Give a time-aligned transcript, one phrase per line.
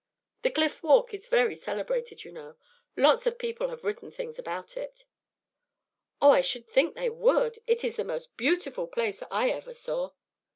[0.41, 2.55] The Cliff walk is very celebrated, you know.
[2.97, 5.05] Lots of people have written things about it."
[6.19, 7.59] "Oh, I should think they would.
[7.67, 10.13] It is the most beautiful place I ever saw."